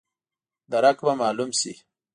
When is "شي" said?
1.59-1.73